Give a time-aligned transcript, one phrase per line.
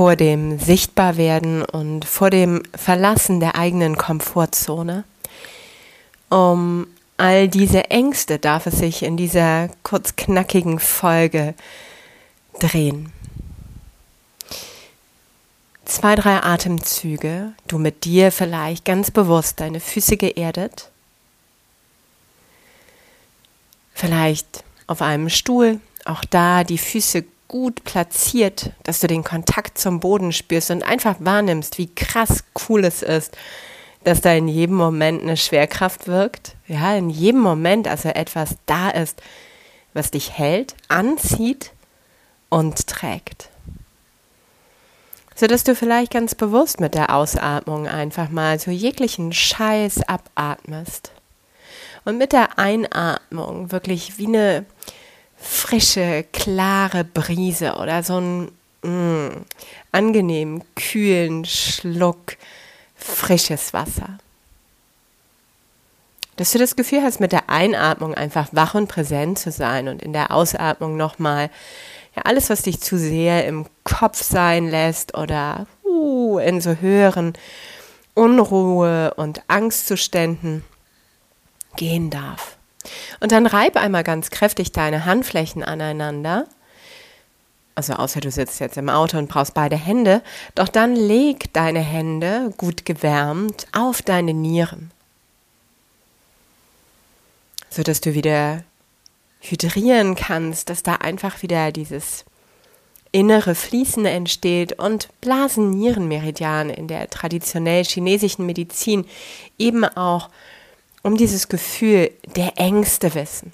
[0.00, 5.04] vor dem Sichtbarwerden und vor dem Verlassen der eigenen Komfortzone.
[6.30, 6.86] Um
[7.18, 11.52] all diese Ängste darf es sich in dieser kurz knackigen Folge
[12.60, 13.12] drehen.
[15.84, 20.88] Zwei, drei Atemzüge, du mit dir vielleicht ganz bewusst deine Füße geerdet,
[23.92, 29.98] vielleicht auf einem Stuhl, auch da die Füße gut platziert, dass du den Kontakt zum
[29.98, 33.36] Boden spürst und einfach wahrnimmst, wie krass cool es ist,
[34.04, 36.54] dass da in jedem Moment eine Schwerkraft wirkt.
[36.68, 39.20] Ja, in jedem Moment also etwas da ist,
[39.94, 41.72] was dich hält, anzieht
[42.50, 43.48] und trägt.
[45.34, 51.10] Sodass du vielleicht ganz bewusst mit der Ausatmung einfach mal so jeglichen Scheiß abatmest.
[52.04, 54.66] Und mit der Einatmung wirklich wie eine
[55.40, 58.52] frische, klare Brise oder so einen
[58.82, 59.44] mm,
[59.92, 62.36] angenehmen, kühlen Schluck
[62.94, 64.18] frisches Wasser.
[66.36, 70.02] Dass du das Gefühl hast, mit der Einatmung einfach wach und präsent zu sein und
[70.02, 71.50] in der Ausatmung nochmal
[72.16, 77.34] ja, alles, was dich zu sehr im Kopf sein lässt oder uh, in so höheren
[78.14, 80.64] Unruhe und Angstzuständen
[81.76, 82.56] gehen darf.
[83.20, 86.46] Und dann reib einmal ganz kräftig deine Handflächen aneinander.
[87.74, 90.22] Also außer du sitzt jetzt im Auto und brauchst beide Hände,
[90.54, 94.90] doch dann leg deine Hände gut gewärmt auf deine Nieren,
[97.70, 98.64] sodass du wieder
[99.40, 102.24] hydrieren kannst, dass da einfach wieder dieses
[103.12, 109.06] innere Fließen entsteht und Blasen-Nierenmeridian in der traditionell chinesischen Medizin
[109.58, 110.28] eben auch
[111.02, 113.52] um dieses Gefühl der Ängste wissen.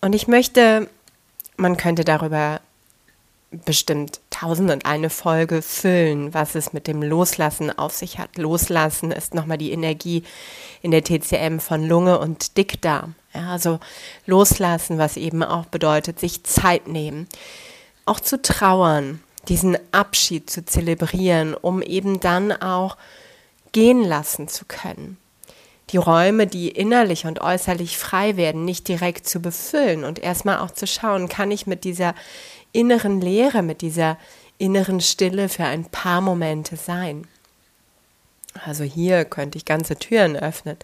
[0.00, 0.88] Und ich möchte,
[1.56, 2.60] man könnte darüber
[3.50, 8.38] bestimmt tausend und eine Folge füllen, was es mit dem Loslassen auf sich hat.
[8.38, 10.22] Loslassen ist nochmal die Energie
[10.82, 13.14] in der TCM von Lunge und Dickdarm.
[13.34, 13.80] Ja, also
[14.26, 17.28] loslassen, was eben auch bedeutet, sich Zeit nehmen,
[18.06, 22.96] auch zu trauern, diesen Abschied zu zelebrieren, um eben dann auch
[23.72, 25.18] gehen lassen zu können.
[25.90, 30.70] Die Räume, die innerlich und äußerlich frei werden, nicht direkt zu befüllen und erstmal auch
[30.70, 32.14] zu schauen, kann ich mit dieser
[32.72, 34.16] inneren Leere, mit dieser
[34.56, 37.26] inneren Stille für ein paar Momente sein.
[38.64, 40.76] Also hier könnte ich ganze Türen öffnen.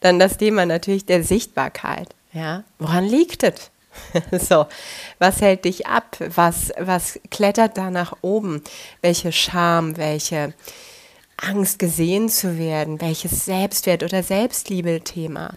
[0.00, 2.14] Dann das Thema natürlich der Sichtbarkeit.
[2.32, 3.70] Ja, woran liegt es?
[4.32, 4.66] so,
[5.18, 6.16] was hält dich ab?
[6.20, 8.62] Was, was klettert da nach oben?
[9.00, 10.54] Welche Scham, welche
[11.36, 13.00] Angst gesehen zu werden?
[13.00, 15.54] Welches Selbstwert- oder Selbstliebe-Thema?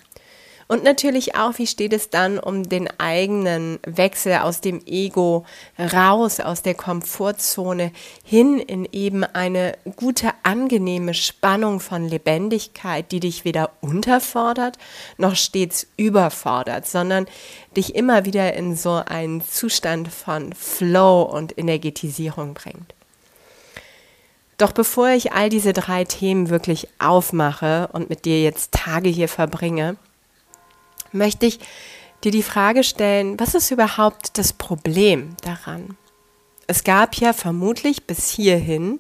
[0.68, 5.46] Und natürlich auch, wie steht es dann um den eigenen Wechsel aus dem Ego
[5.80, 7.92] raus, aus der Komfortzone
[8.24, 14.78] hin in eben eine gute, angenehme Spannung von Lebendigkeit, die dich weder unterfordert
[15.18, 17.28] noch stets überfordert, sondern
[17.76, 22.94] dich immer wieder in so einen Zustand von Flow und Energetisierung bringt.
[24.58, 29.28] Doch bevor ich all diese drei Themen wirklich aufmache und mit dir jetzt Tage hier
[29.28, 29.98] verbringe,
[31.14, 31.60] möchte ich
[32.24, 35.98] dir die Frage stellen, was ist überhaupt das Problem daran?
[36.68, 39.00] Es gab ja vermutlich bis hierhin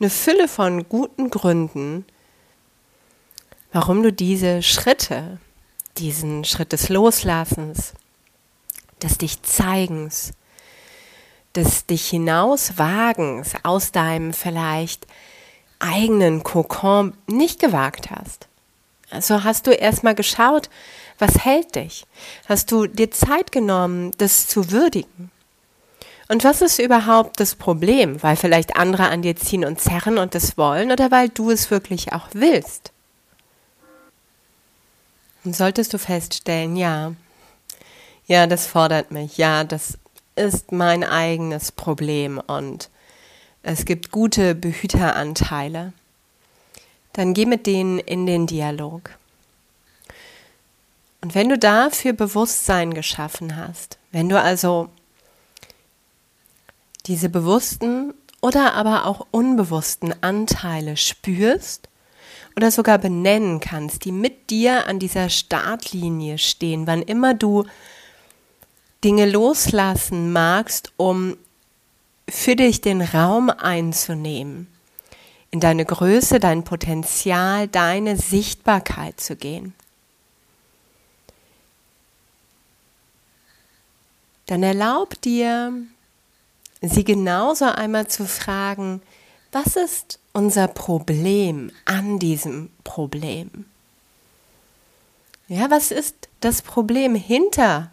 [0.00, 2.04] eine Fülle von guten Gründen,
[3.72, 5.38] warum du diese Schritte,
[5.96, 7.94] diesen Schritt des Loslassens,
[9.02, 10.32] des dich Zeigens,
[11.54, 15.06] des dich hinauswagens aus deinem vielleicht
[15.80, 18.48] eigenen Kokon nicht gewagt hast.
[19.10, 20.68] Also hast du erstmal geschaut,
[21.18, 22.06] was hält dich?
[22.48, 25.30] Hast du dir Zeit genommen, das zu würdigen?
[26.28, 28.22] Und was ist überhaupt das Problem?
[28.22, 31.70] Weil vielleicht andere an dir ziehen und zerren und das wollen oder weil du es
[31.70, 32.92] wirklich auch willst?
[35.44, 37.12] Und solltest du feststellen, ja,
[38.26, 39.96] ja, das fordert mich, ja, das
[40.36, 42.90] ist mein eigenes Problem und
[43.62, 45.94] es gibt gute Behüteranteile,
[47.14, 49.17] dann geh mit denen in den Dialog.
[51.20, 54.88] Und wenn du dafür Bewusstsein geschaffen hast, wenn du also
[57.06, 61.88] diese bewussten oder aber auch unbewussten Anteile spürst
[62.56, 67.64] oder sogar benennen kannst, die mit dir an dieser Startlinie stehen, wann immer du
[69.04, 71.36] Dinge loslassen magst, um
[72.28, 74.66] für dich den Raum einzunehmen,
[75.50, 79.72] in deine Größe, dein Potenzial, deine Sichtbarkeit zu gehen.
[84.48, 85.74] Dann erlaub dir,
[86.80, 89.02] sie genauso einmal zu fragen,
[89.52, 93.66] was ist unser Problem an diesem Problem?
[95.48, 97.90] Ja, was ist das Problem hinter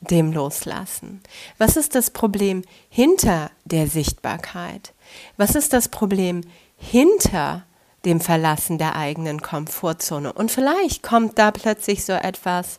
[0.00, 1.22] dem Loslassen?
[1.56, 4.92] Was ist das Problem hinter der Sichtbarkeit?
[5.38, 6.42] Was ist das Problem
[6.76, 7.64] hinter
[8.04, 10.34] dem Verlassen der eigenen Komfortzone?
[10.34, 12.78] Und vielleicht kommt da plötzlich so etwas,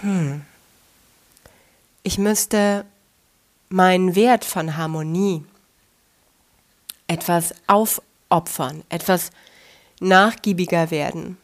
[0.00, 0.44] hm,
[2.02, 2.84] ich müsste
[3.68, 5.44] meinen Wert von Harmonie
[7.06, 9.30] etwas aufopfern, etwas
[10.00, 11.36] nachgiebiger werden,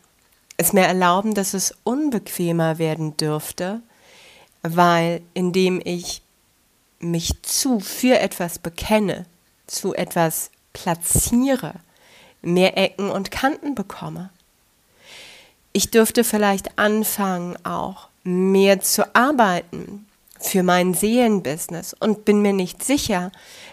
[0.57, 3.83] es mir erlauben, dass es unbequemer werden dürfte,
[4.63, 6.23] weil indem ich
[6.99, 9.27] mich zu für etwas bekenne,
[9.67, 11.75] zu etwas platziere,
[12.41, 14.31] mehr Ecken und Kanten bekomme.
[15.73, 20.06] Ich dürfte vielleicht anfangen, auch mehr zu arbeiten
[20.49, 23.33] für mein Seelenbusiness und bin mir nicht sicher,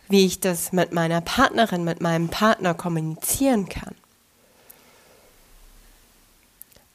[0.10, 3.96] wie ich das mit meiner Partnerin, mit meinem Partner kommunizieren kann.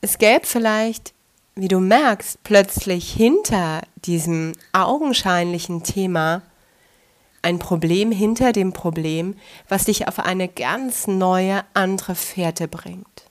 [0.00, 1.12] Es gäbe vielleicht
[1.58, 6.42] wie du merkst, plötzlich hinter diesem augenscheinlichen Thema
[7.42, 9.34] ein Problem hinter dem Problem,
[9.68, 13.27] was dich auf eine ganz neue, andere Fährte bringt.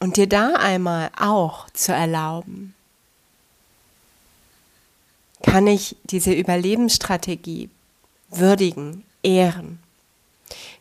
[0.00, 2.74] Und dir da einmal auch zu erlauben,
[5.42, 7.70] kann ich diese Überlebensstrategie
[8.30, 9.78] würdigen, ehren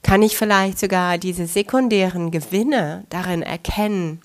[0.04, 4.22] kann ich vielleicht sogar diese sekundären Gewinne darin erkennen,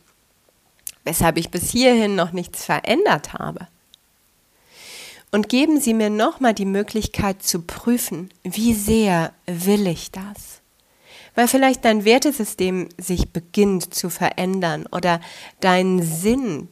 [1.05, 3.67] weshalb ich bis hierhin noch nichts verändert habe.
[5.31, 10.61] Und geben Sie mir nochmal die Möglichkeit zu prüfen, wie sehr will ich das?
[11.35, 15.21] Weil vielleicht dein Wertesystem sich beginnt zu verändern oder
[15.61, 16.69] dein Sinn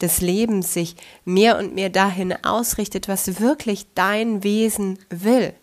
[0.00, 5.54] des Lebens sich mehr und mehr dahin ausrichtet, was wirklich dein Wesen will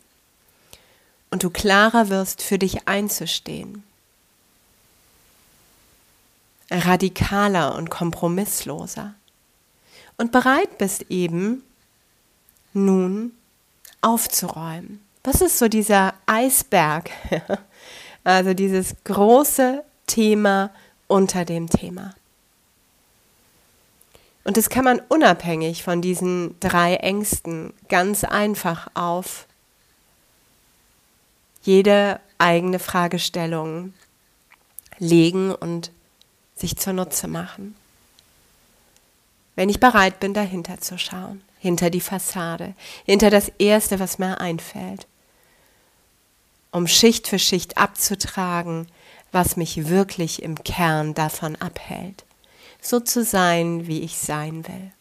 [1.30, 3.84] und du klarer wirst, für dich einzustehen.
[6.70, 9.16] Radikaler und kompromissloser.
[10.18, 11.64] Und bereit bist eben,
[12.74, 13.32] nun
[14.02, 15.04] aufzuräumen.
[15.24, 17.10] Was ist so dieser Eisberg?
[18.28, 20.72] also dieses große Thema
[21.08, 22.14] unter dem Thema.
[24.44, 29.46] Und das kann man unabhängig von diesen drei Ängsten ganz einfach auf
[31.64, 33.94] jede eigene Fragestellung
[35.00, 35.92] legen und
[36.56, 37.76] sich zunutze machen.
[39.56, 42.74] Wenn ich bereit bin, dahinter zu schauen, hinter die Fassade,
[43.06, 45.08] hinter das Erste, was mir einfällt,
[46.78, 48.88] um Schicht für Schicht abzutragen,
[49.32, 52.24] was mich wirklich im Kern davon abhält,
[52.80, 54.92] so zu sein, wie ich sein will.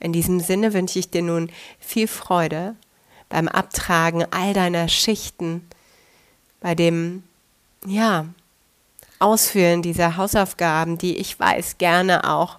[0.00, 2.74] In diesem Sinne wünsche ich dir nun viel Freude
[3.28, 5.68] beim Abtragen all deiner Schichten,
[6.60, 7.22] bei dem,
[7.86, 8.26] ja,
[9.18, 12.58] Ausführen dieser Hausaufgaben, die ich weiß gerne auch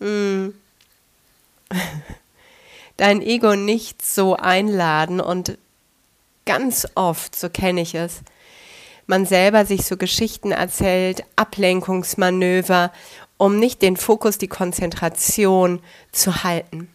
[0.00, 0.54] hm,
[2.96, 5.58] dein Ego nicht so einladen und
[6.46, 8.20] ganz oft, so kenne ich es,
[9.06, 12.92] man selber sich so Geschichten erzählt, Ablenkungsmanöver,
[13.36, 15.80] um nicht den Fokus, die Konzentration
[16.12, 16.88] zu halten.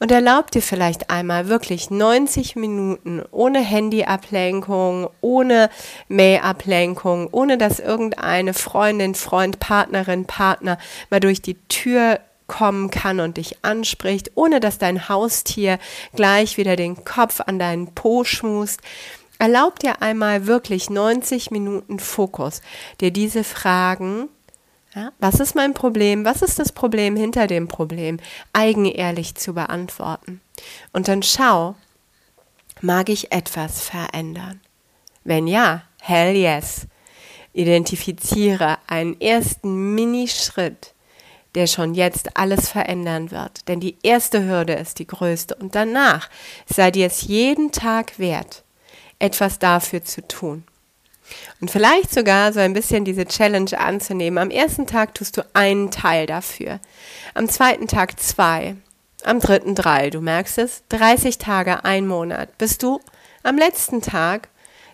[0.00, 5.70] Und erlaub dir vielleicht einmal wirklich 90 Minuten ohne Handyablenkung, ohne
[6.06, 10.78] Mailablenkung, ohne dass irgendeine Freundin, Freund, Partnerin, Partner
[11.10, 15.78] mal durch die Tür kommen kann und dich anspricht, ohne dass dein Haustier
[16.16, 18.80] gleich wieder den Kopf an deinen Po schmust.
[19.38, 22.60] Erlaub dir einmal wirklich 90 Minuten Fokus,
[23.00, 24.28] dir diese Fragen
[24.94, 26.24] ja, was ist mein Problem?
[26.24, 28.18] Was ist das Problem hinter dem Problem?
[28.52, 30.40] Eigenehrlich zu beantworten.
[30.92, 31.76] Und dann schau,
[32.80, 34.60] mag ich etwas verändern?
[35.24, 36.86] Wenn ja, hell yes.
[37.52, 40.94] Identifiziere einen ersten Minischritt,
[41.58, 43.66] der schon jetzt alles verändern wird.
[43.68, 45.56] Denn die erste Hürde ist die größte.
[45.56, 46.30] Und danach
[46.72, 48.62] sei dir es jeden Tag wert,
[49.18, 50.62] etwas dafür zu tun.
[51.60, 54.38] Und vielleicht sogar so ein bisschen diese Challenge anzunehmen.
[54.38, 56.78] Am ersten Tag tust du einen Teil dafür.
[57.34, 58.76] Am zweiten Tag zwei.
[59.24, 60.10] Am dritten drei.
[60.10, 60.84] Du merkst es.
[60.90, 62.56] 30 Tage, ein Monat.
[62.56, 63.00] Bist du
[63.42, 64.48] am letzten Tag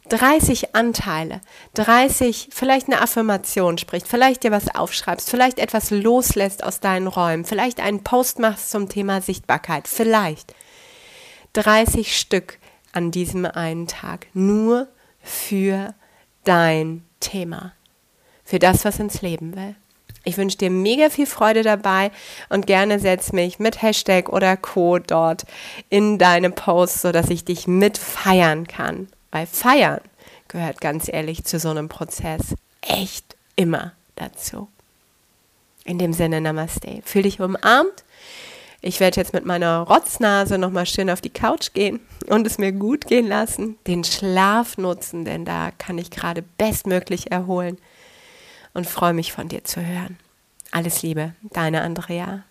[0.08, 1.40] 30 Anteile,
[1.75, 7.44] 30, vielleicht eine Affirmation spricht, vielleicht dir was aufschreibst, vielleicht etwas loslässt aus deinen Räumen,
[7.44, 10.54] vielleicht einen Post machst zum Thema Sichtbarkeit, vielleicht
[11.54, 12.58] 30 Stück
[12.92, 14.88] an diesem einen Tag, nur
[15.23, 15.94] für
[16.44, 17.73] dein Thema,
[18.44, 19.75] für das, was ins Leben will.
[20.25, 22.11] Ich wünsche dir mega viel Freude dabei
[22.49, 24.99] und gerne setz mich mit Hashtag oder Co.
[24.99, 25.44] dort
[25.90, 29.08] in deine Posts, sodass ich dich mit feiern kann.
[29.35, 30.00] Weil feiern
[30.47, 34.69] gehört ganz ehrlich zu so einem Prozess echt immer dazu.
[35.85, 37.03] In dem Sinne, Namaste.
[37.05, 38.05] Fühl dich umarmt.
[38.81, 41.99] Ich werde jetzt mit meiner Rotznase nochmal schön auf die Couch gehen
[42.29, 47.33] und es mir gut gehen lassen, den Schlaf nutzen, denn da kann ich gerade bestmöglich
[47.33, 47.79] erholen
[48.73, 50.17] und freue mich von dir zu hören.
[50.71, 52.45] Alles Liebe, deine Andrea.